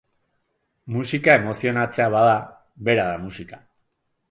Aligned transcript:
Musika 0.95 1.35
emozionatzea 1.41 2.09
bada, 2.17 2.33
bera 2.89 3.07
da 3.13 3.23
musika. 3.29 3.63